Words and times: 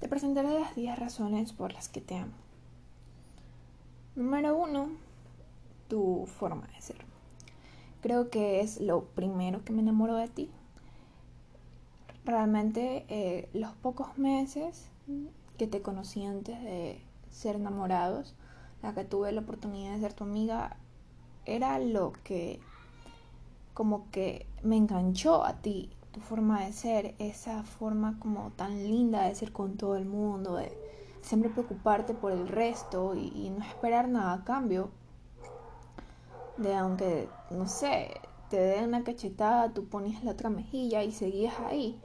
te 0.00 0.08
presentaré 0.08 0.58
las 0.58 0.74
10 0.76 0.98
razones 0.98 1.52
por 1.52 1.72
las 1.72 1.88
que 1.88 2.00
te 2.00 2.16
amo. 2.16 2.32
Número 4.14 4.56
1. 4.56 4.90
Tu 5.88 6.26
forma 6.26 6.66
de 6.68 6.80
ser. 6.80 7.04
Creo 8.00 8.30
que 8.30 8.60
es 8.60 8.80
lo 8.80 9.04
primero 9.04 9.64
que 9.64 9.72
me 9.72 9.82
enamoró 9.82 10.16
de 10.16 10.28
ti. 10.28 10.50
Realmente 12.24 13.06
eh, 13.08 13.48
los 13.54 13.72
pocos 13.72 14.18
meses 14.18 14.88
que 15.56 15.66
te 15.66 15.82
conocí 15.82 16.24
antes 16.24 16.62
de 16.62 17.00
ser 17.30 17.56
enamorados, 17.56 18.34
la 18.82 18.94
que 18.94 19.04
tuve 19.04 19.32
la 19.32 19.40
oportunidad 19.40 19.94
de 19.94 20.00
ser 20.00 20.12
tu 20.12 20.24
amiga, 20.24 20.76
era 21.46 21.78
lo 21.78 22.12
que 22.24 22.60
como 23.74 24.10
que 24.10 24.46
me 24.62 24.76
enganchó 24.76 25.44
a 25.44 25.54
ti, 25.54 25.90
tu 26.18 26.24
forma 26.24 26.64
de 26.64 26.72
ser, 26.72 27.14
esa 27.18 27.62
forma 27.62 28.18
como 28.18 28.50
tan 28.50 28.76
linda 28.82 29.22
de 29.22 29.34
ser 29.34 29.52
con 29.52 29.76
todo 29.76 29.96
el 29.96 30.04
mundo, 30.04 30.56
de 30.56 30.76
siempre 31.22 31.50
preocuparte 31.50 32.12
por 32.12 32.32
el 32.32 32.48
resto 32.48 33.14
y, 33.14 33.50
no 33.50 33.64
esperar 33.64 34.08
nada 34.08 34.32
a 34.32 34.44
cambio. 34.44 34.90
De 36.56 36.74
aunque, 36.74 37.28
no 37.50 37.68
sé, 37.68 38.20
te 38.50 38.56
den 38.58 38.88
una 38.88 39.04
cachetada, 39.04 39.72
tú 39.72 39.84
pones 39.84 40.24
la 40.24 40.32
otra 40.32 40.50
mejilla 40.50 41.04
y 41.04 41.12
seguías 41.12 41.58
ahí. 41.60 42.00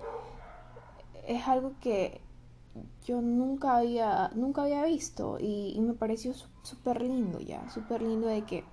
Es 1.27 1.47
algo 1.47 1.73
que 1.81 2.21
yo 3.05 3.21
nunca 3.21 3.77
había, 3.77 4.29
nunca 4.35 4.63
había 4.63 4.85
visto 4.85 5.37
y 5.39 5.79
me 5.81 5.93
pareció 5.93 6.33
súper 6.61 7.01
lindo 7.01 7.39
ya, 7.39 7.67
súper 7.69 8.03
lindo 8.03 8.27
de 8.27 8.43
que 8.43 8.63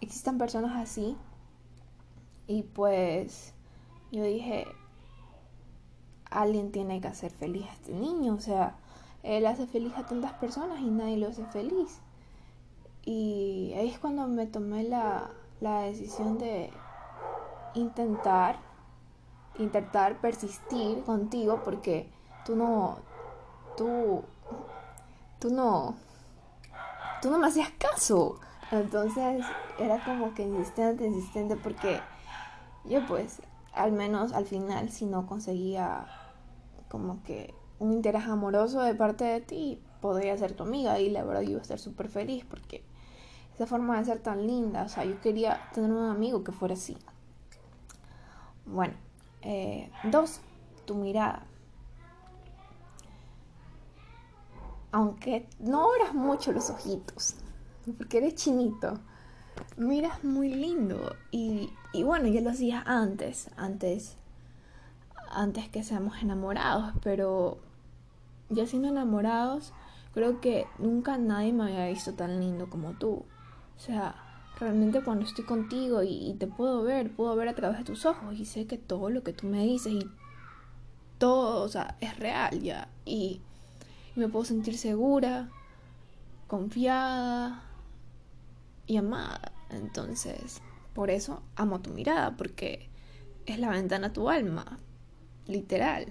existan 0.00 0.38
personas 0.38 0.76
así 0.76 1.16
y 2.46 2.62
pues 2.62 3.54
yo 4.10 4.24
dije, 4.24 4.66
alguien 6.30 6.72
tiene 6.72 7.00
que 7.00 7.08
hacer 7.08 7.30
feliz 7.30 7.66
a 7.66 7.72
este 7.72 7.92
niño, 7.92 8.34
o 8.34 8.40
sea, 8.40 8.76
él 9.22 9.46
hace 9.46 9.66
feliz 9.66 9.92
a 9.96 10.06
tantas 10.06 10.32
personas 10.34 10.80
y 10.80 10.90
nadie 10.90 11.16
lo 11.16 11.28
hace 11.28 11.44
feliz. 11.46 12.00
Y 13.04 13.72
ahí 13.76 13.88
es 13.88 13.98
cuando 13.98 14.26
me 14.28 14.46
tomé 14.46 14.84
la, 14.84 15.30
la 15.60 15.82
decisión 15.82 16.38
de 16.38 16.70
intentar, 17.74 18.56
intentar 19.58 20.20
persistir 20.20 21.02
contigo 21.04 21.62
porque 21.64 22.10
tú 22.44 22.56
no, 22.56 22.98
tú, 23.76 24.22
tú 25.38 25.50
no, 25.50 25.94
tú 27.22 27.30
no 27.30 27.38
me 27.38 27.46
hacías 27.46 27.70
caso. 27.78 28.38
Entonces 28.70 29.44
era 29.78 30.04
como 30.04 30.34
que 30.34 30.42
insistente, 30.42 31.06
insistente 31.06 31.56
porque 31.56 32.00
yo 32.84 33.06
pues 33.06 33.40
al 33.78 33.92
menos 33.92 34.32
al 34.32 34.44
final 34.44 34.90
si 34.90 35.06
no 35.06 35.26
conseguía 35.26 36.06
como 36.88 37.22
que 37.22 37.54
un 37.78 37.92
interés 37.92 38.24
amoroso 38.24 38.82
de 38.82 38.94
parte 38.94 39.24
de 39.24 39.40
ti, 39.40 39.80
podría 40.00 40.36
ser 40.36 40.52
tu 40.52 40.64
amiga 40.64 40.98
y 40.98 41.10
la 41.10 41.24
verdad 41.24 41.42
yo 41.42 41.50
iba 41.50 41.58
a 41.58 41.62
estar 41.62 41.78
súper 41.78 42.08
feliz 42.08 42.44
porque 42.44 42.82
esa 43.54 43.66
forma 43.66 43.98
de 43.98 44.04
ser 44.04 44.20
tan 44.20 44.46
linda, 44.46 44.84
o 44.84 44.88
sea, 44.88 45.04
yo 45.04 45.20
quería 45.20 45.60
tener 45.74 45.90
un 45.90 46.10
amigo 46.10 46.44
que 46.44 46.52
fuera 46.52 46.74
así. 46.74 46.96
Bueno, 48.66 48.94
eh, 49.42 49.90
dos, 50.04 50.40
tu 50.84 50.94
mirada. 50.94 51.44
Aunque 54.92 55.48
no 55.58 55.90
abras 55.90 56.14
mucho 56.14 56.52
los 56.52 56.70
ojitos, 56.70 57.34
porque 57.96 58.18
eres 58.18 58.36
chinito, 58.36 58.94
miras 59.76 60.22
muy 60.22 60.50
lindo 60.50 61.16
y, 61.30 61.72
y 61.92 62.02
bueno, 62.02 62.28
ya 62.28 62.40
lo 62.40 62.50
hacías 62.50 62.82
antes, 62.86 63.50
antes, 63.56 64.16
antes 65.30 65.68
que 65.68 65.82
seamos 65.82 66.22
enamorados, 66.22 66.92
pero 67.02 67.58
ya 68.50 68.66
siendo 68.66 68.88
enamorados, 68.88 69.72
creo 70.12 70.40
que 70.40 70.66
nunca 70.78 71.18
nadie 71.18 71.52
me 71.52 71.64
había 71.64 71.88
visto 71.88 72.14
tan 72.14 72.40
lindo 72.40 72.68
como 72.68 72.92
tú. 72.92 73.24
O 73.76 73.80
sea, 73.80 74.16
realmente 74.58 75.02
cuando 75.02 75.24
estoy 75.24 75.44
contigo 75.44 76.02
y, 76.02 76.34
te 76.38 76.46
puedo 76.46 76.82
ver, 76.82 77.14
puedo 77.14 77.36
ver 77.36 77.48
a 77.48 77.54
través 77.54 77.78
de 77.78 77.84
tus 77.84 78.04
ojos 78.06 78.38
y 78.38 78.44
sé 78.44 78.66
que 78.66 78.78
todo 78.78 79.10
lo 79.10 79.22
que 79.22 79.32
tú 79.32 79.46
me 79.46 79.62
dices 79.64 79.92
y 79.92 80.10
todo, 81.18 81.62
o 81.62 81.68
sea, 81.68 81.96
es 82.00 82.18
real 82.18 82.60
ya. 82.60 82.88
y 83.04 83.40
me 84.16 84.28
puedo 84.28 84.44
sentir 84.44 84.76
segura, 84.76 85.48
confiada 86.48 87.62
y 88.86 88.96
amada. 88.96 89.52
Entonces, 89.70 90.60
por 90.98 91.12
eso 91.12 91.44
amo 91.54 91.80
tu 91.80 91.90
mirada, 91.90 92.36
porque 92.36 92.88
es 93.46 93.60
la 93.60 93.70
ventana 93.70 94.08
a 94.08 94.12
tu 94.12 94.28
alma, 94.28 94.80
literal. 95.46 96.06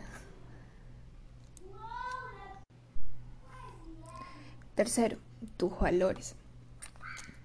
Tercero, 4.76 5.18
tus 5.58 5.78
valores. 5.78 6.36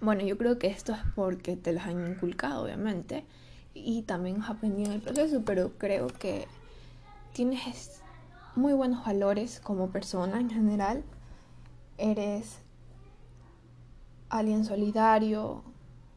Bueno, 0.00 0.22
yo 0.22 0.38
creo 0.38 0.60
que 0.60 0.69
esto 0.69 0.92
es 0.92 1.00
porque 1.16 1.56
te 1.56 1.72
los 1.72 1.82
han 1.82 2.12
inculcado, 2.12 2.62
obviamente, 2.62 3.25
y 3.75 4.02
también 4.02 4.41
has 4.41 4.50
aprendido 4.50 4.91
en 4.91 4.92
el 4.98 5.02
proceso, 5.02 5.42
pero 5.44 5.72
creo 5.78 6.06
que 6.06 6.47
tienes 7.32 8.02
muy 8.54 8.72
buenos 8.72 9.04
valores 9.04 9.58
como 9.58 9.91
persona 9.91 10.38
en 10.38 10.48
general. 10.48 11.02
Eres 11.98 12.60
alguien 14.28 14.64
solidario, 14.64 15.64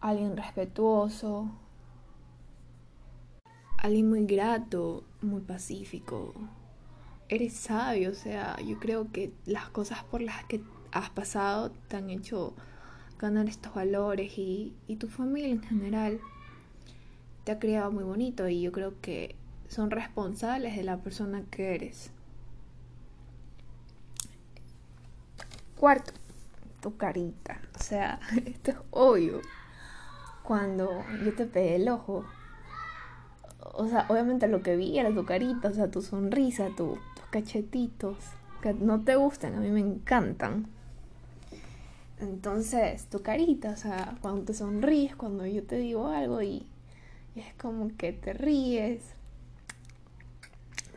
alguien 0.10 0.38
respetuoso, 0.38 1.50
alguien 3.78 4.08
muy 4.08 4.26
grato, 4.28 5.04
muy 5.22 5.42
pacífico. 5.42 6.34
Eres 7.28 7.54
sabio, 7.54 8.12
o 8.12 8.14
sea, 8.14 8.56
yo 8.62 8.80
creo 8.80 9.12
que 9.12 9.34
las 9.48 9.68
cosas 9.70 10.04
por 10.04 10.22
las 10.22 10.46
que 10.46 10.62
has 10.92 11.10
pasado 11.10 11.72
te 11.88 11.98
han 11.98 12.12
hecho 12.12 12.54
ganar 13.18 13.48
estos 13.48 13.74
valores 13.74 14.38
y, 14.38 14.76
y 14.88 14.98
tu 14.98 15.08
familia 15.08 15.50
en 15.50 15.64
general 15.64 16.20
te 17.44 17.54
ha 17.54 17.60
criado 17.60 17.92
muy 17.92 18.04
bonito 18.04 18.48
y 18.48 18.62
yo 18.62 18.72
creo 18.72 19.02
que 19.02 19.36
son 19.70 19.90
responsables 19.90 20.76
de 20.76 20.84
la 20.84 20.98
persona 20.98 21.44
que 21.50 21.74
eres. 21.74 22.12
Cuarto, 25.76 26.14
tu 26.80 26.96
carita. 26.96 27.60
O 27.80 27.82
sea, 27.82 28.20
esto 28.46 28.70
es 28.70 28.78
obvio 28.92 29.42
cuando 30.46 31.04
yo 31.24 31.34
te 31.34 31.46
pegué 31.46 31.76
el 31.76 31.90
ojo, 31.90 32.24
o 33.74 33.88
sea, 33.88 34.06
obviamente 34.10 34.48
lo 34.48 34.62
que 34.62 34.76
vi 34.76 34.98
era 34.98 35.14
tu 35.14 35.26
carita, 35.26 35.70
o 35.70 35.74
sea, 35.74 35.90
tu 35.90 36.02
sonrisa, 36.02 36.70
tus 36.78 36.98
cachetitos, 37.32 38.18
que 38.62 38.74
no 38.74 39.04
te 39.04 39.16
gustan, 39.16 39.56
a 39.56 39.60
mí 39.60 39.70
me 39.70 39.82
encantan. 39.82 40.68
Entonces, 42.20 43.08
tu 43.08 43.22
carita, 43.22 43.72
o 43.72 43.76
sea, 43.78 44.18
cuando 44.22 44.44
te 44.44 44.54
sonríes, 44.54 45.16
cuando 45.16 45.46
yo 45.46 45.64
te 45.64 45.78
digo 45.78 46.08
algo 46.08 46.42
y, 46.42 46.66
es 47.36 47.54
como 47.56 47.90
que 47.98 48.14
te 48.14 48.34
ríes. 48.34 49.02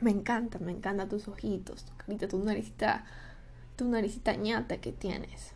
Me 0.00 0.12
encanta, 0.12 0.60
me 0.60 0.70
encanta 0.70 1.08
tus 1.08 1.26
ojitos, 1.26 1.84
tu 1.84 1.92
carita, 1.96 2.28
tu 2.28 2.38
naricita, 2.44 3.04
tu 3.74 3.88
naricita 3.88 4.36
ñata 4.36 4.76
que 4.76 4.92
tienes. 4.92 5.52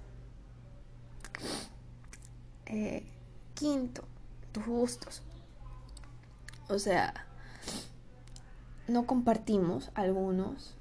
Eh, 2.67 3.12
Quinto, 3.55 4.05
tus 4.53 4.67
gustos. 4.67 5.23
O 6.69 6.79
sea, 6.79 7.27
no 8.89 9.07
compartimos 9.07 9.91
algunos, 9.95 10.75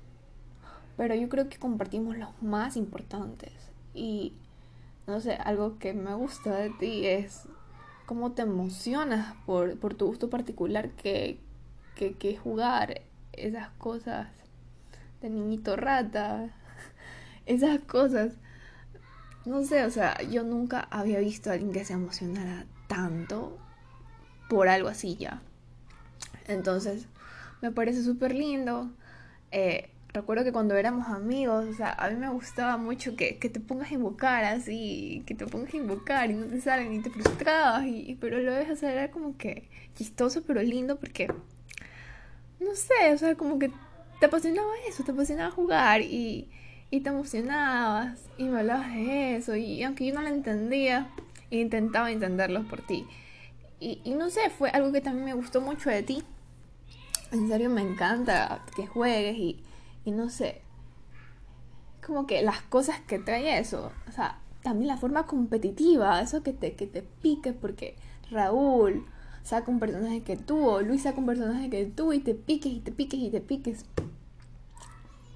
pero 0.97 1.15
yo 1.15 1.29
creo 1.29 1.49
que 1.49 1.57
compartimos 1.57 2.17
los 2.17 2.29
más 2.41 2.77
importantes. 2.77 3.53
Y 3.93 4.33
no 5.07 5.19
sé, 5.19 5.33
algo 5.33 5.77
que 5.79 5.93
me 5.93 6.13
gusta 6.13 6.55
de 6.55 6.69
ti 6.69 7.05
es 7.05 7.47
cómo 8.05 8.31
te 8.33 8.43
emocionas 8.43 9.35
por, 9.45 9.77
tu 9.95 10.07
gusto 10.07 10.29
particular 10.29 10.91
que, 10.91 11.39
que, 11.95 12.13
que 12.13 12.37
jugar 12.37 13.01
esas 13.33 13.69
cosas 13.77 14.27
de 15.21 15.29
niñito 15.29 15.75
rata, 15.75 16.49
esas 17.45 17.79
cosas 17.81 18.33
no 19.45 19.63
sé, 19.63 19.83
o 19.85 19.89
sea, 19.89 20.21
yo 20.23 20.43
nunca 20.43 20.87
había 20.91 21.19
visto 21.19 21.49
a 21.49 21.53
alguien 21.53 21.71
que 21.71 21.85
se 21.85 21.93
emocionara 21.93 22.65
tanto 22.87 23.57
por 24.49 24.67
algo 24.67 24.87
así 24.87 25.15
ya. 25.15 25.41
Entonces, 26.47 27.07
me 27.61 27.71
parece 27.71 28.03
súper 28.03 28.35
lindo. 28.35 28.91
Eh, 29.51 29.89
recuerdo 30.13 30.43
que 30.43 30.51
cuando 30.51 30.75
éramos 30.75 31.07
amigos, 31.07 31.65
o 31.65 31.73
sea, 31.73 31.93
a 31.93 32.09
mí 32.09 32.17
me 32.17 32.29
gustaba 32.29 32.77
mucho 32.77 33.15
que, 33.15 33.33
te 33.33 33.59
pongas 33.59 33.91
a 33.91 33.93
invocar 33.93 34.43
así, 34.43 35.23
que 35.25 35.35
te 35.35 35.45
pongas 35.45 35.73
a 35.73 35.77
invocar 35.77 36.29
y 36.29 36.33
no 36.33 36.45
te 36.47 36.59
salen 36.61 36.93
y 36.93 37.01
te 37.01 37.09
frustrabas, 37.09 37.85
y, 37.85 38.17
pero 38.19 38.39
lo 38.39 38.51
ves 38.51 38.69
hacer 38.69 38.91
era 38.97 39.11
como 39.11 39.37
que 39.37 39.69
chistoso 39.95 40.43
pero 40.43 40.61
lindo 40.61 40.99
porque, 40.99 41.27
no 42.59 42.75
sé, 42.75 43.13
o 43.13 43.17
sea, 43.17 43.35
como 43.35 43.57
que 43.59 43.71
te 44.19 44.25
apasionaba 44.25 44.69
eso, 44.87 45.03
te 45.03 45.11
apasionaba 45.11 45.51
jugar 45.51 46.01
y 46.01 46.49
y 46.91 46.99
te 46.99 47.09
emocionabas 47.09 48.19
y 48.37 48.43
me 48.43 48.59
hablabas 48.59 48.93
de 48.93 49.37
eso 49.37 49.55
y 49.55 49.81
aunque 49.81 50.05
yo 50.05 50.13
no 50.13 50.21
lo 50.21 50.27
entendía, 50.27 51.09
intentaba 51.49 52.11
entenderlo 52.11 52.67
por 52.67 52.81
ti. 52.81 53.07
Y, 53.79 53.99
y, 54.03 54.13
no 54.13 54.29
sé, 54.29 54.51
fue 54.51 54.69
algo 54.69 54.91
que 54.91 55.01
también 55.01 55.25
me 55.25 55.33
gustó 55.33 55.59
mucho 55.59 55.89
de 55.89 56.03
ti. 56.03 56.23
En 57.31 57.47
serio 57.47 57.69
me 57.69 57.81
encanta 57.81 58.63
que 58.75 58.85
juegues 58.85 59.35
y, 59.37 59.63
y 60.05 60.11
no 60.11 60.29
sé, 60.29 60.61
como 62.05 62.27
que 62.27 62.43
las 62.43 62.61
cosas 62.61 62.99
que 63.01 63.17
trae 63.17 63.57
eso. 63.57 63.91
O 64.07 64.11
sea, 64.11 64.39
también 64.61 64.87
la 64.87 64.97
forma 64.97 65.25
competitiva, 65.25 66.21
eso 66.21 66.43
que 66.43 66.53
te, 66.53 66.73
que 66.75 66.85
te 66.85 67.01
pique 67.01 67.53
porque 67.53 67.95
Raúl 68.29 69.05
saca 69.43 69.71
un 69.71 69.79
personaje 69.79 70.21
que 70.21 70.37
tú 70.37 70.67
o 70.67 70.81
Luis 70.81 71.03
saca 71.03 71.19
un 71.19 71.25
personaje 71.25 71.69
que 71.69 71.85
tú 71.85 72.13
y 72.13 72.19
te 72.19 72.35
piques 72.35 72.71
y 72.71 72.79
te 72.81 72.91
piques 72.91 73.19
y 73.19 73.29
te 73.31 73.41
piques. 73.41 73.85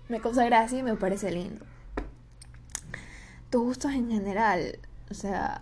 Me 0.08 0.20
causa 0.20 0.46
gracia 0.46 0.80
y 0.80 0.84
me 0.84 0.96
parece 0.96 1.32
lindo. 1.32 1.66
Tus 3.50 3.64
gustos 3.64 3.92
en 3.94 4.12
general, 4.12 4.78
o 5.10 5.14
sea, 5.14 5.62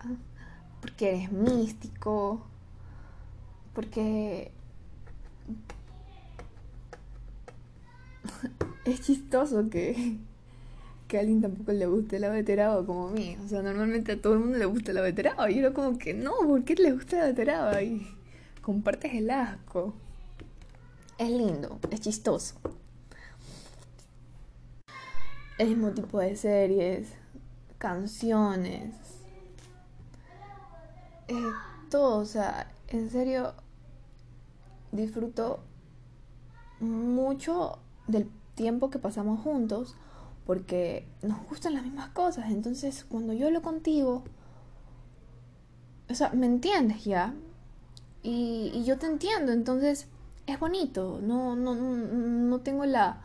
porque 0.81 1.15
eres 1.15 1.31
místico, 1.31 2.45
porque 3.73 4.51
es 8.85 9.01
chistoso 9.01 9.69
que, 9.69 10.17
que 11.07 11.17
a 11.17 11.21
alguien 11.21 11.41
tampoco 11.41 11.71
le 11.71 11.85
guste 11.85 12.19
la 12.19 12.29
veterada 12.29 12.85
como 12.85 13.07
a 13.07 13.11
mí. 13.11 13.37
O 13.45 13.47
sea, 13.47 13.61
normalmente 13.61 14.13
a 14.13 14.21
todo 14.21 14.33
el 14.33 14.39
mundo 14.39 14.57
le 14.57 14.65
gusta 14.65 14.91
la 14.91 15.01
veterada. 15.01 15.49
Y 15.49 15.61
yo 15.61 15.73
como 15.73 15.97
que 15.97 16.13
no, 16.13 16.33
¿por 16.45 16.63
qué 16.65 16.75
le 16.75 16.91
gusta 16.91 17.17
la 17.17 17.25
veterada? 17.27 17.81
Y 17.81 18.05
compartes 18.61 19.13
el 19.13 19.29
asco. 19.29 19.93
Es 21.17 21.29
lindo, 21.29 21.79
es 21.91 22.01
chistoso. 22.01 22.55
El 25.63 25.69
mismo 25.69 25.91
tipo 25.91 26.19
de 26.19 26.35
series, 26.35 27.13
canciones, 27.77 28.93
eh, 31.29 31.51
todo, 31.89 32.17
o 32.17 32.25
sea, 32.25 32.69
en 32.89 33.09
serio 33.09 33.53
disfruto 34.91 35.61
mucho 36.81 37.79
del 38.07 38.29
tiempo 38.55 38.89
que 38.89 38.99
pasamos 38.99 39.39
juntos 39.39 39.95
porque 40.45 41.07
nos 41.21 41.41
gustan 41.47 41.75
las 41.75 41.83
mismas 41.83 42.09
cosas. 42.09 42.51
Entonces, 42.51 43.05
cuando 43.07 43.31
yo 43.31 43.47
hablo 43.47 43.61
contigo, 43.61 44.25
o 46.09 46.13
sea, 46.13 46.31
me 46.31 46.45
entiendes 46.45 47.05
ya. 47.05 47.35
Y, 48.21 48.83
yo 48.83 48.97
te 48.97 49.05
entiendo, 49.05 49.53
entonces 49.53 50.07
es 50.45 50.59
bonito. 50.59 51.21
No, 51.23 51.55
no, 51.55 51.73
no 51.73 52.59
tengo 52.59 52.83
la. 52.85 53.21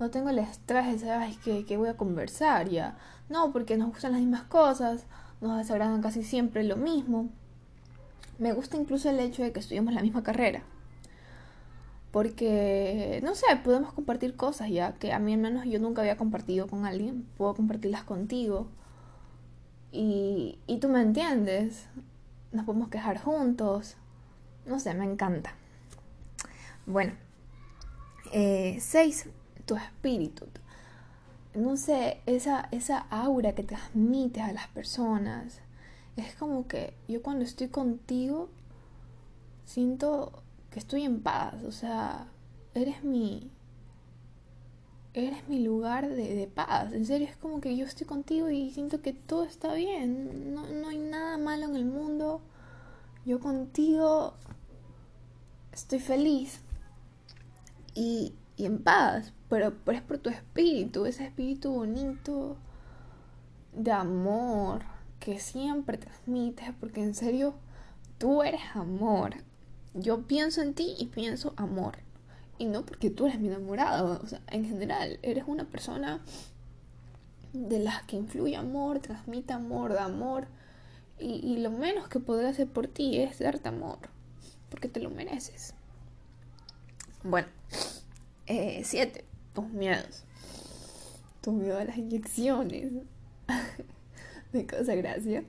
No 0.00 0.10
tengo 0.10 0.30
el 0.30 0.38
estrés 0.38 0.86
de 0.86 1.06
saber 1.06 1.36
que, 1.44 1.66
que 1.66 1.76
voy 1.76 1.90
a 1.90 1.96
conversar 1.96 2.70
ya. 2.70 2.96
No, 3.28 3.52
porque 3.52 3.76
nos 3.76 3.90
gustan 3.90 4.12
las 4.12 4.20
mismas 4.22 4.44
cosas, 4.44 5.04
nos 5.42 5.58
desagradan 5.58 6.00
casi 6.00 6.24
siempre 6.24 6.64
lo 6.64 6.76
mismo. 6.76 7.28
Me 8.38 8.54
gusta 8.54 8.78
incluso 8.78 9.10
el 9.10 9.20
hecho 9.20 9.42
de 9.42 9.52
que 9.52 9.60
estudiamos 9.60 9.92
la 9.92 10.00
misma 10.00 10.22
carrera. 10.22 10.62
Porque, 12.10 13.20
no 13.22 13.34
sé, 13.34 13.44
podemos 13.62 13.92
compartir 13.92 14.34
cosas 14.34 14.70
ya 14.70 14.94
que 14.94 15.12
a 15.12 15.18
mí 15.18 15.34
al 15.34 15.40
menos 15.40 15.66
yo 15.66 15.78
nunca 15.78 16.00
había 16.00 16.16
compartido 16.16 16.66
con 16.66 16.86
alguien. 16.86 17.26
Puedo 17.36 17.54
compartirlas 17.54 18.02
contigo. 18.02 18.68
Y, 19.92 20.58
y 20.66 20.78
tú 20.78 20.88
me 20.88 21.02
entiendes. 21.02 21.86
Nos 22.52 22.64
podemos 22.64 22.88
quejar 22.88 23.18
juntos. 23.18 23.96
No 24.64 24.80
sé, 24.80 24.94
me 24.94 25.04
encanta. 25.04 25.52
Bueno. 26.86 27.12
Eh, 28.32 28.78
seis, 28.80 29.28
tu 29.70 29.76
espíritu. 29.76 30.46
No 31.54 31.76
sé, 31.76 32.22
esa, 32.26 32.68
esa 32.72 33.06
aura 33.08 33.54
que 33.54 33.62
transmites 33.62 34.42
a 34.42 34.52
las 34.52 34.66
personas. 34.66 35.60
Es 36.16 36.34
como 36.34 36.66
que 36.66 36.94
yo 37.06 37.22
cuando 37.22 37.44
estoy 37.44 37.68
contigo 37.68 38.48
siento 39.64 40.42
que 40.72 40.80
estoy 40.80 41.04
en 41.04 41.22
paz, 41.22 41.62
o 41.62 41.70
sea, 41.70 42.26
eres 42.74 43.04
mi... 43.04 43.48
Eres 45.12 45.48
mi 45.48 45.60
lugar 45.60 46.08
de, 46.08 46.48
paz, 46.52 46.92
en 46.92 47.04
serio, 47.04 47.26
es 47.26 47.36
como 47.36 47.60
que 47.60 47.76
yo 47.76 47.84
estoy 47.84 48.06
contigo 48.06 48.48
y 48.48 48.70
siento 48.70 49.02
que 49.02 49.12
todo 49.12 49.42
está 49.42 49.74
bien, 49.74 50.54
no, 50.54 50.68
no 50.68 50.88
hay 50.88 50.98
nada 50.98 51.36
malo 51.36 51.64
en 51.64 51.74
el 51.74 51.84
mundo, 51.84 52.40
yo 53.26 53.40
contigo 53.40 54.34
estoy 55.72 55.98
feliz 55.98 56.60
y, 57.96 58.34
y 58.56 58.66
en 58.66 58.84
paz, 58.84 59.32
pero, 59.50 59.74
es 59.92 60.00
por 60.00 60.18
tu 60.18 60.30
espíritu, 60.30 61.06
ese 61.06 61.24
espíritu 61.24 61.72
bonito 61.72 62.56
de 63.74 63.90
amor 63.90 64.82
que 65.18 65.40
siempre 65.40 65.98
transmites, 65.98 66.72
porque 66.78 67.02
en 67.02 67.14
serio, 67.14 67.54
tú 68.16 68.42
eres 68.44 68.60
amor, 68.74 69.34
yo 69.92 70.22
pienso 70.22 70.62
en 70.62 70.72
ti 70.72 70.94
y 70.98 71.06
pienso 71.06 71.52
amor. 71.56 71.98
Y 72.58 72.66
no 72.66 72.86
porque 72.86 73.10
tú 73.10 73.26
eres 73.26 73.40
mi 73.40 73.48
enamorado, 73.48 74.20
o 74.22 74.26
sea, 74.26 74.40
en 74.46 74.64
general, 74.66 75.18
eres 75.22 75.44
una 75.48 75.64
persona 75.64 76.20
de 77.52 77.80
las 77.80 78.04
que 78.04 78.16
influye 78.16 78.54
amor, 78.54 79.00
transmite 79.00 79.52
amor, 79.52 79.92
da 79.92 80.04
amor. 80.04 80.46
Y, 81.18 81.58
lo 81.58 81.70
menos 81.70 82.08
que 82.08 82.20
podré 82.20 82.48
hacer 82.48 82.68
por 82.68 82.86
ti 82.86 83.20
es 83.20 83.40
darte 83.40 83.68
amor, 83.68 83.98
porque 84.70 84.88
te 84.88 85.00
lo 85.00 85.10
mereces. 85.10 85.74
Bueno, 87.24 87.48
eh, 88.46 88.82
siete, 88.84 89.24
tus 89.54 89.68
miedos. 89.68 90.24
Tu 91.40 91.52
miedo 91.52 91.78
a 91.78 91.84
las 91.84 91.96
inyecciones. 91.96 92.92
Me 94.52 94.66
causa 94.66 94.94
gracia. 94.94 95.44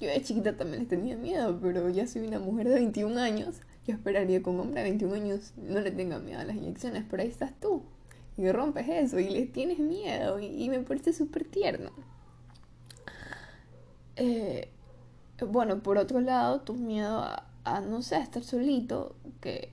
Yo 0.00 0.08
de 0.08 0.22
chiquita 0.22 0.56
también 0.56 0.80
les 0.80 0.88
tenía 0.88 1.16
miedo, 1.16 1.58
pero 1.60 1.90
ya 1.90 2.06
soy 2.06 2.26
una 2.26 2.38
mujer 2.38 2.68
de 2.68 2.74
21 2.76 3.20
años. 3.20 3.60
Yo 3.86 3.94
esperaría 3.94 4.42
que 4.42 4.48
un 4.48 4.60
hombre 4.60 4.82
de 4.82 4.90
21 4.90 5.14
años 5.14 5.52
no 5.56 5.80
le 5.80 5.90
tenga 5.90 6.18
miedo 6.18 6.40
a 6.40 6.44
las 6.44 6.56
inyecciones, 6.56 7.04
pero 7.10 7.22
ahí 7.22 7.28
estás 7.28 7.52
tú. 7.60 7.82
Y 8.36 8.50
rompes 8.50 8.88
eso 8.88 9.18
y 9.18 9.28
le 9.28 9.46
tienes 9.46 9.78
miedo 9.78 10.40
y, 10.40 10.68
me 10.70 10.80
parece 10.80 11.12
súper 11.12 11.44
tierno. 11.44 11.90
Eh, 14.16 14.70
bueno, 15.46 15.82
por 15.82 15.98
otro 15.98 16.20
lado, 16.20 16.60
tu 16.62 16.74
miedo 16.74 17.22
a, 17.64 17.80
no 17.80 18.00
sé, 18.02 18.16
a 18.16 18.22
estar 18.22 18.42
solito, 18.42 19.14
que 19.40 19.70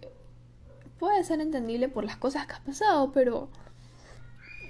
puede 0.99 1.23
ser 1.23 1.41
entendible 1.41 1.89
por 1.89 2.03
las 2.03 2.17
cosas 2.17 2.47
que 2.47 2.53
has 2.53 2.59
pasado, 2.61 3.11
pero, 3.11 3.49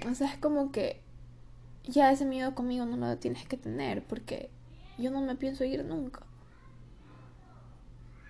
o 0.09 0.15
sea, 0.15 0.31
es 0.31 0.37
como 0.37 0.71
que 0.71 1.01
ya 1.85 2.11
ese 2.11 2.25
miedo 2.25 2.53
conmigo 2.55 2.85
no 2.85 2.97
lo 2.97 3.17
tienes 3.17 3.47
que 3.47 3.57
tener, 3.57 4.03
porque 4.03 4.49
yo 4.97 5.11
no 5.11 5.21
me 5.21 5.35
pienso 5.35 5.63
ir 5.63 5.83
nunca. 5.85 6.21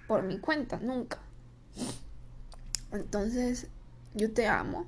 Por 0.07 0.23
mi 0.23 0.39
cuenta, 0.39 0.79
nunca. 0.79 1.19
Entonces, 2.91 3.67
yo 4.13 4.33
te 4.33 4.47
amo 4.47 4.85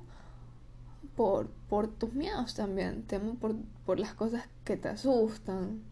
por, 1.16 1.48
por 1.68 1.88
tus 1.88 2.14
miedos 2.14 2.54
también. 2.54 3.02
Te 3.02 3.16
amo 3.16 3.34
por, 3.34 3.54
por 3.84 3.98
las 3.98 4.14
cosas 4.14 4.48
que 4.64 4.76
te 4.76 4.88
asustan. 4.88 5.82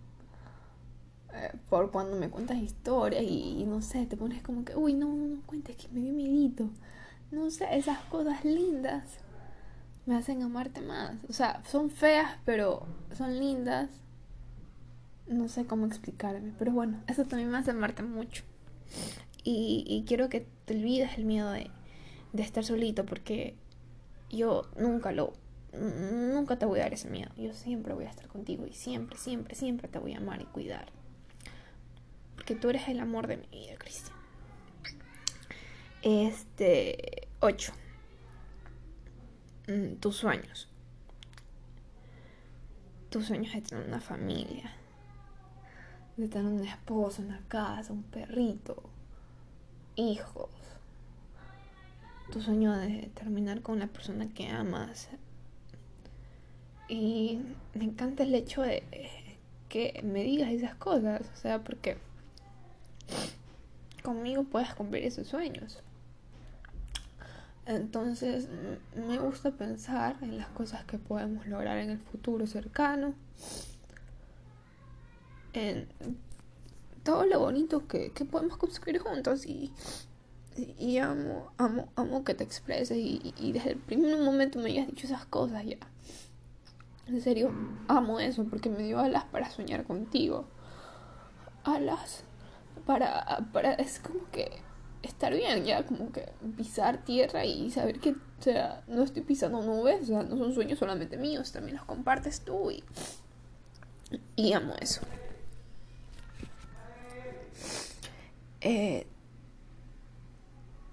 Eh, 1.34 1.52
por 1.68 1.90
cuando 1.90 2.16
me 2.16 2.30
cuentas 2.30 2.56
historias 2.56 3.22
y, 3.22 3.64
no 3.66 3.82
sé, 3.82 4.06
te 4.06 4.16
pones 4.16 4.42
como 4.42 4.64
que, 4.64 4.74
uy, 4.74 4.94
no, 4.94 5.08
no, 5.08 5.26
no 5.26 5.42
cuentes 5.46 5.76
que 5.76 5.88
me 5.88 6.00
dio 6.00 6.12
miedito. 6.12 6.70
No 7.30 7.50
sé, 7.50 7.76
esas 7.76 7.98
cosas 8.04 8.44
lindas 8.44 9.18
me 10.06 10.16
hacen 10.16 10.42
amarte 10.42 10.80
más. 10.80 11.16
O 11.28 11.32
sea, 11.32 11.62
son 11.64 11.90
feas, 11.90 12.36
pero 12.44 12.86
son 13.12 13.38
lindas 13.38 13.90
no 15.28 15.48
sé 15.48 15.66
cómo 15.66 15.86
explicarme, 15.86 16.52
pero 16.58 16.72
bueno, 16.72 17.00
eso 17.06 17.24
también 17.24 17.50
me 17.50 17.58
hace 17.58 17.70
amarte 17.70 18.02
mucho. 18.02 18.44
Y, 19.44 20.04
quiero 20.06 20.28
que 20.28 20.46
te 20.66 20.74
olvides 20.74 21.16
el 21.16 21.24
miedo 21.24 21.50
de, 21.50 21.70
de 22.34 22.42
estar 22.42 22.64
solito, 22.64 23.06
porque 23.06 23.54
yo 24.30 24.68
nunca 24.76 25.10
lo, 25.10 25.32
nunca 25.72 26.58
te 26.58 26.66
voy 26.66 26.80
a 26.80 26.82
dar 26.82 26.92
ese 26.92 27.08
miedo. 27.08 27.30
Yo 27.36 27.54
siempre 27.54 27.94
voy 27.94 28.04
a 28.04 28.10
estar 28.10 28.28
contigo 28.28 28.66
y 28.66 28.74
siempre, 28.74 29.16
siempre, 29.16 29.54
siempre 29.54 29.88
te 29.88 29.98
voy 29.98 30.12
a 30.12 30.18
amar 30.18 30.42
y 30.42 30.44
cuidar. 30.44 30.92
Porque 32.34 32.56
tú 32.56 32.68
eres 32.68 32.88
el 32.88 33.00
amor 33.00 33.26
de 33.26 33.38
mi 33.38 33.46
vida, 33.46 33.76
Cristian. 33.78 34.17
Este, 36.02 37.28
8. 37.40 37.72
Mm, 39.68 39.94
tus 39.96 40.16
sueños. 40.16 40.68
Tus 43.10 43.26
sueños 43.26 43.52
de 43.54 43.62
tener 43.62 43.86
una 43.86 44.00
familia 44.00 44.78
de 46.18 46.28
tener 46.28 46.52
un 46.52 46.66
esposo, 46.66 47.22
una 47.22 47.40
casa, 47.46 47.92
un 47.92 48.02
perrito, 48.02 48.82
hijos. 49.94 50.50
Tu 52.32 52.42
sueño 52.42 52.72
de 52.72 53.08
terminar 53.14 53.62
con 53.62 53.78
la 53.78 53.86
persona 53.86 54.28
que 54.28 54.48
amas. 54.48 55.08
Y 56.88 57.40
me 57.74 57.84
encanta 57.84 58.24
el 58.24 58.34
hecho 58.34 58.62
de 58.62 58.82
que 59.68 60.00
me 60.02 60.24
digas 60.24 60.50
esas 60.50 60.74
cosas, 60.74 61.30
o 61.32 61.36
sea, 61.36 61.62
porque 61.62 61.98
conmigo 64.02 64.42
puedes 64.42 64.74
cumplir 64.74 65.04
esos 65.04 65.28
sueños. 65.28 65.82
Entonces 67.68 68.48
me 68.96 69.18
gusta 69.18 69.50
pensar 69.50 70.16
en 70.22 70.38
las 70.38 70.48
cosas 70.48 70.84
que 70.84 70.96
podemos 70.96 71.46
lograr 71.46 71.76
en 71.76 71.90
el 71.90 71.98
futuro 71.98 72.46
cercano 72.46 73.12
en 75.52 75.86
todo 77.04 77.26
lo 77.26 77.40
bonito 77.40 77.86
que, 77.86 78.10
podemos 78.30 78.56
construir 78.56 78.98
juntos 79.00 79.44
y, 79.44 79.70
y, 80.78 80.96
amo, 80.96 81.52
amo, 81.58 81.88
amo 81.94 82.24
que 82.24 82.32
te 82.32 82.42
expreses 82.42 82.96
y, 82.96 83.52
desde 83.52 83.72
el 83.72 83.78
primer 83.78 84.18
momento 84.18 84.58
me 84.58 84.70
hayas 84.70 84.86
dicho 84.86 85.06
esas 85.06 85.26
cosas 85.26 85.62
ya. 85.66 85.76
En 87.06 87.20
serio, 87.20 87.52
amo 87.86 88.18
eso 88.18 88.44
porque 88.44 88.70
me 88.70 88.82
dio 88.82 88.98
alas 88.98 89.24
para 89.24 89.50
soñar 89.50 89.84
contigo. 89.84 90.46
Alas 91.64 92.24
para, 92.86 93.46
para, 93.52 93.74
es 93.74 93.98
como 93.98 94.20
que 94.30 94.62
estar 95.02 95.34
bien, 95.34 95.64
ya 95.64 95.84
como 95.84 96.10
que 96.12 96.26
pisar 96.56 97.04
tierra 97.04 97.44
y 97.44 97.70
saber 97.70 98.00
que, 98.00 98.10
o 98.10 98.42
sea, 98.42 98.82
no 98.88 99.02
estoy 99.02 99.22
pisando 99.22 99.62
nubes, 99.62 100.02
o 100.02 100.06
sea, 100.06 100.22
no 100.22 100.36
son 100.36 100.52
sueños 100.54 100.78
solamente 100.78 101.16
míos, 101.16 101.52
también 101.52 101.76
los 101.76 101.84
compartes 101.84 102.40
tú 102.40 102.70
y, 102.70 102.82
y 104.36 104.52
amo 104.52 104.74
eso. 104.80 105.02
Eh, 108.60 109.06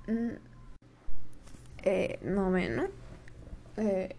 mm, 0.08 0.30
eh, 1.84 2.20
noveno, 2.24 2.88
eh, 3.78 4.16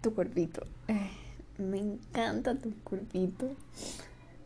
tu 0.00 0.14
cuerpito. 0.14 0.66
Eh, 0.88 1.10
me 1.58 1.78
encanta 1.78 2.54
tu 2.54 2.72
cuerpito. 2.84 3.50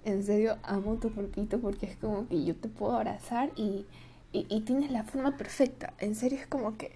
En 0.05 0.25
serio, 0.25 0.57
amo 0.63 0.97
tu 0.97 1.15
cuerpito 1.15 1.61
porque 1.61 1.87
es 1.87 1.97
como 1.97 2.27
que 2.29 2.45
yo 2.45 2.57
te 2.57 2.69
puedo 2.69 2.97
abrazar 2.97 3.53
y, 3.57 3.87
y, 4.33 4.61
tienes 4.63 4.91
la 4.91 5.05
forma 5.05 5.37
perfecta. 5.37 5.93
En 5.99 6.15
serio, 6.15 6.39
es 6.39 6.47
como 6.47 6.77
que 6.77 6.93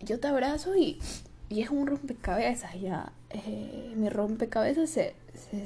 yo 0.00 0.18
te 0.18 0.26
abrazo 0.28 0.76
y, 0.76 0.98
y 1.48 1.62
es 1.62 1.70
un 1.70 1.86
rompecabezas 1.86 2.80
ya. 2.80 3.12
Eh, 3.30 3.92
mi 3.96 4.08
rompecabezas 4.08 4.90
se, 4.90 5.14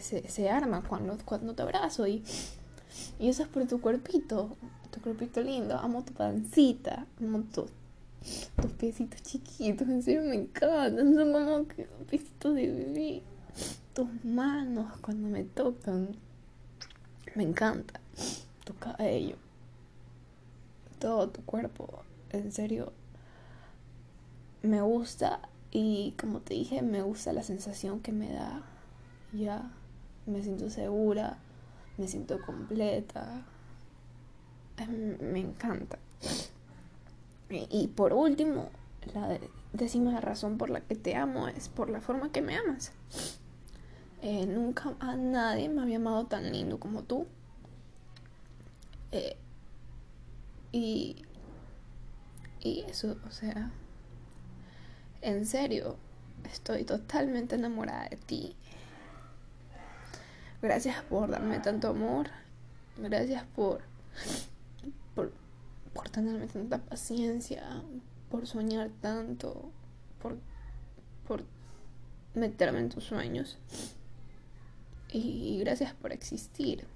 se, 0.01 0.29
se, 0.29 0.51
arma 0.51 0.83
cuando, 0.83 1.17
cuando 1.25 1.55
te 1.55 1.63
abrazo 1.63 2.07
y, 2.07 2.23
y 3.19 3.29
eso 3.29 3.43
es 3.43 3.49
por 3.49 3.67
tu 3.67 3.81
cuerpito, 3.81 4.57
tu 4.91 5.01
cuerpito 5.01 5.41
lindo. 5.41 5.79
Amo 5.79 6.05
tu 6.05 6.13
pancita, 6.13 7.07
amo 7.21 7.43
tus 7.53 7.71
piecitos 8.79 9.23
chiquitos, 9.23 9.89
en 9.89 10.03
serio 10.03 10.23
me 10.23 10.37
encantan. 10.37 11.15
Son 11.15 11.33
como 11.33 11.69
que 11.69 11.89
piecitos 12.09 12.55
de 12.55 12.67
bebé 12.67 13.23
tus 13.95 14.09
manos 14.25 14.93
cuando 15.01 15.29
me 15.29 15.45
tocan. 15.45 16.09
Me 17.35 17.45
encanta 17.45 18.01
tu 18.65 18.75
cabello, 18.75 19.37
todo 21.01 21.31
tu 21.31 21.45
cuerpo. 21.45 22.05
En 22.31 22.53
serio, 22.53 22.93
me 24.63 24.81
gusta 24.83 25.41
y 25.73 26.15
como 26.21 26.41
te 26.41 26.55
dije, 26.55 26.83
me 26.83 27.03
gusta 27.03 27.33
la 27.33 27.43
sensación 27.43 28.01
que 28.01 28.13
me 28.13 28.33
da. 28.33 28.63
Ya, 29.33 29.73
me 30.27 30.43
siento 30.43 30.71
segura, 30.71 31.39
me 31.99 32.07
siento 32.07 32.41
completa. 32.41 33.45
Me 35.21 35.41
encanta. 35.41 35.99
Y 37.51 37.89
por 37.89 38.13
último, 38.13 38.71
la 39.15 39.39
décima 39.73 40.21
razón 40.21 40.57
por 40.57 40.71
la 40.71 40.81
que 40.81 40.95
te 40.95 41.17
amo 41.17 41.49
es 41.49 41.69
por 41.69 41.91
la 41.91 42.01
forma 42.01 42.31
que 42.31 42.43
me 42.43 42.57
amas. 42.57 42.93
Eh, 44.23 44.47
nunca 44.47 44.95
a 45.01 45.17
nadie 45.17 45.69
me 45.69 45.83
había 45.83 45.97
amado 45.97 46.27
tan 46.27 46.51
lindo 46.53 46.79
como 46.79 47.03
tú. 47.03 47.27
Eh, 49.13 49.37
y, 50.73 51.25
y 52.61 52.85
eso, 52.89 53.17
o 53.27 53.31
sea, 53.31 53.71
en 55.23 55.47
serio, 55.47 55.97
estoy 56.45 56.85
totalmente 56.85 57.57
enamorada 57.57 58.09
de 58.09 58.17
ti. 58.17 58.57
Gracias 60.63 61.03
por 61.05 61.31
darme 61.31 61.59
tanto 61.61 61.89
amor. 61.89 62.29
Gracias 62.99 63.45
por, 63.57 63.81
por, 65.15 65.33
por 65.95 66.09
tenerme 66.11 66.47
tanta 66.47 66.79
paciencia, 66.79 67.63
por 68.31 68.47
soñar 68.47 68.91
tanto, 69.01 69.71
por, 70.21 70.37
por 71.27 71.45
meterme 72.35 72.81
en 72.81 72.91
tus 72.91 73.05
sueños. 73.05 73.59
Y 75.13 75.59
gracias 75.61 75.95
por 75.95 76.13
existir. 76.13 76.87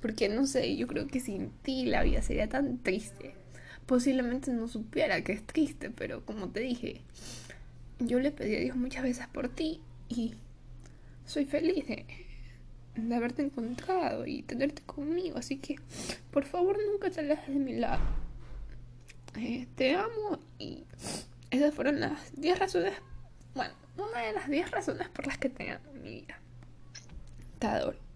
Porque 0.00 0.28
no 0.28 0.46
sé, 0.46 0.76
yo 0.76 0.86
creo 0.86 1.06
que 1.06 1.20
sin 1.20 1.50
ti 1.62 1.86
la 1.86 2.02
vida 2.02 2.22
sería 2.22 2.48
tan 2.48 2.78
triste. 2.78 3.34
Posiblemente 3.86 4.52
no 4.52 4.68
supiera 4.68 5.22
que 5.22 5.32
es 5.32 5.46
triste, 5.46 5.90
pero 5.90 6.24
como 6.24 6.48
te 6.50 6.60
dije, 6.60 7.00
yo 7.98 8.18
le 8.18 8.30
pedí 8.30 8.56
a 8.56 8.60
Dios 8.60 8.76
muchas 8.76 9.02
veces 9.02 9.26
por 9.28 9.48
ti 9.48 9.80
y 10.08 10.34
soy 11.26 11.44
feliz 11.44 11.86
de, 11.86 12.06
haberte 13.14 13.42
encontrado 13.42 14.26
y 14.26 14.42
tenerte 14.42 14.82
conmigo. 14.82 15.38
Así 15.38 15.58
que, 15.58 15.76
por 16.30 16.44
favor, 16.44 16.78
nunca 16.90 17.10
te 17.10 17.20
alejes 17.20 17.48
de 17.48 17.60
mi 17.60 17.74
lado. 17.74 18.02
Eh, 19.36 19.66
te 19.76 19.94
amo 19.94 20.40
y 20.58 20.84
esas 21.50 21.74
fueron 21.74 22.00
las 22.00 22.32
10 22.40 22.58
razones, 22.58 22.94
bueno, 23.54 23.72
una 23.96 24.22
de 24.22 24.32
las 24.32 24.48
10 24.48 24.70
razones 24.70 25.08
por 25.08 25.26
las 25.26 25.38
que 25.38 25.48
te 25.48 25.70
amo 25.70 25.92
mi 26.02 26.10
vida. 26.20 26.38
Te 27.58 27.66
adoro. 27.66 28.09